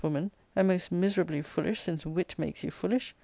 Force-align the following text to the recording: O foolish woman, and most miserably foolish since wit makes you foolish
O 0.03 0.09
foolish 0.09 0.13
woman, 0.15 0.31
and 0.55 0.67
most 0.67 0.91
miserably 0.91 1.43
foolish 1.43 1.79
since 1.79 2.07
wit 2.07 2.33
makes 2.35 2.63
you 2.63 2.71
foolish 2.71 3.13